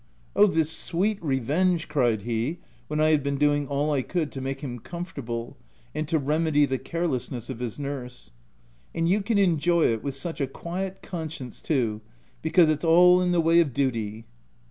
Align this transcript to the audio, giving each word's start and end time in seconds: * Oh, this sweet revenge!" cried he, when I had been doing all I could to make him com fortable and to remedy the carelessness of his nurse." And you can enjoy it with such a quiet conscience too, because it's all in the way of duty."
* 0.21 0.35
Oh, 0.35 0.47
this 0.47 0.71
sweet 0.71 1.23
revenge!" 1.23 1.87
cried 1.87 2.23
he, 2.23 2.57
when 2.87 2.99
I 2.99 3.11
had 3.11 3.21
been 3.21 3.37
doing 3.37 3.67
all 3.67 3.91
I 3.91 4.01
could 4.01 4.31
to 4.31 4.41
make 4.41 4.61
him 4.61 4.79
com 4.79 5.05
fortable 5.05 5.53
and 5.93 6.07
to 6.07 6.17
remedy 6.17 6.65
the 6.65 6.79
carelessness 6.79 7.51
of 7.51 7.59
his 7.59 7.77
nurse." 7.77 8.31
And 8.95 9.07
you 9.07 9.21
can 9.21 9.37
enjoy 9.37 9.83
it 9.93 10.01
with 10.01 10.15
such 10.15 10.41
a 10.41 10.47
quiet 10.47 11.03
conscience 11.03 11.61
too, 11.61 12.01
because 12.41 12.67
it's 12.67 12.83
all 12.83 13.21
in 13.21 13.31
the 13.31 13.39
way 13.41 13.59
of 13.59 13.73
duty." 13.73 14.25